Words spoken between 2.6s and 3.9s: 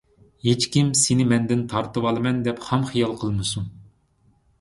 خام خىيال قىلمىسۇن!